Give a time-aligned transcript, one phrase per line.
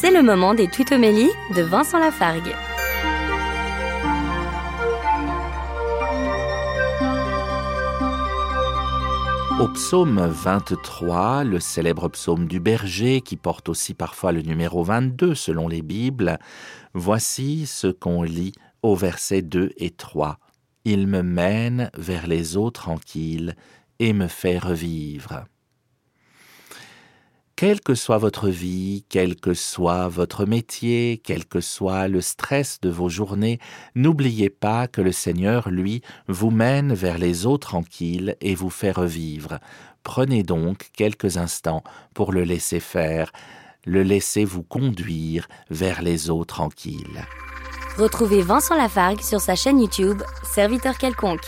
[0.00, 2.54] C'est le moment des tutomélies de Vincent Lafargue.
[9.60, 15.34] Au psaume 23, le célèbre psaume du berger, qui porte aussi parfois le numéro 22
[15.34, 16.38] selon les Bibles,
[16.94, 20.38] voici ce qu'on lit au verset 2 et 3.
[20.86, 23.54] Il me mène vers les eaux tranquilles
[23.98, 25.44] et me fait revivre.
[27.60, 32.80] Quelle que soit votre vie, quel que soit votre métier, quel que soit le stress
[32.80, 33.58] de vos journées,
[33.94, 38.92] n'oubliez pas que le Seigneur, lui, vous mène vers les eaux tranquilles et vous fait
[38.92, 39.58] revivre.
[40.04, 41.84] Prenez donc quelques instants
[42.14, 43.30] pour le laisser faire,
[43.84, 47.26] le laisser vous conduire vers les eaux tranquilles.
[47.98, 51.44] Retrouvez Vincent Lafargue sur sa chaîne YouTube, Serviteur quelconque.